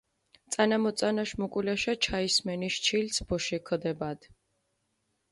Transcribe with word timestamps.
წანამოწანაშ 0.53 1.33
მუკულაშა 1.41 1.93
ჩაისმენიში 2.05 2.81
ჩილცჷ 2.87 3.23
ბოშიქ 3.27 3.63
ქჷდებადჷ. 3.67 4.25